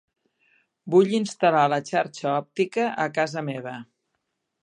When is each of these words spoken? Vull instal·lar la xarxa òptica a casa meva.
Vull 0.93 1.11
instal·lar 1.17 1.65
la 1.73 1.79
xarxa 1.91 2.27
òptica 2.39 2.87
a 3.05 3.07
casa 3.21 3.47
meva. 3.53 3.77